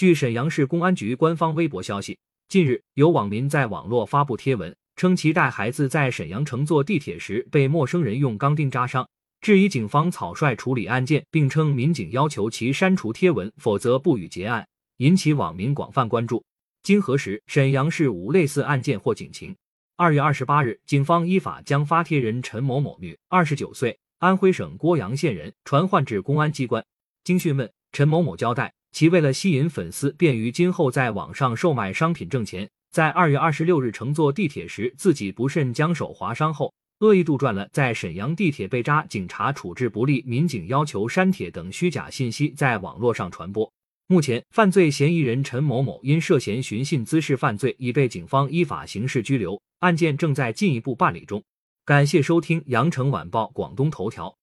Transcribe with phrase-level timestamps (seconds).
[0.00, 2.18] 据沈阳市公安局官方微博消息，
[2.48, 9.06] 近日有网民在网络发布贴文，称其带孩子在沈阳乘坐地铁时被陌生人用钢钉扎伤，
[9.42, 14.66] 质疑警方草率处理案件，并称民警要求其删除贴文，否则不予结案，
[14.96, 16.42] 引起网民广泛关注。
[16.82, 19.54] 经核实，沈阳市无类似案件或警情。
[19.98, 26.82] 二月二十八日，警方依法将发帖人陈某某（女，二十九岁，安徽省涡阳县人）传唤至公安机关。
[27.22, 43.72] 经讯问，陈某某交代，其为了吸引粉丝，便于今后在网上售卖商品挣钱，在二月二十六日乘坐地铁时，自己不慎将手划伤后，恶意杜撰了在沈阳地铁被扎，警察处置不力，民警要求删帖等虚假信息，在网络上传播。
[44.08, 51.40] 目前，犯罪嫌疑人陈某某因涉嫌寻衅滋事犯罪，已被警方依法刑事拘留，案件正在进一步办理中。
[51.84, 54.34] 感谢收听羊城晚报广东头条。